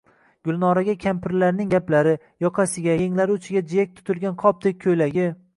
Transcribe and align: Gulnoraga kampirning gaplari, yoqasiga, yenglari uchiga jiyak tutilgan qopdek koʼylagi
Gulnoraga 0.47 0.95
kampirning 1.03 1.69
gaplari, 1.75 2.15
yoqasiga, 2.45 2.97
yenglari 3.05 3.39
uchiga 3.39 3.65
jiyak 3.75 3.95
tutilgan 4.01 4.41
qopdek 4.47 4.85
koʼylagi 4.89 5.33